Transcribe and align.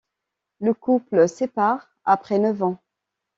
Le 0.61 0.73
couple 0.73 1.29
sépare 1.29 1.91
après 2.05 2.39
neuf 2.39 2.63
ans. 2.63 2.81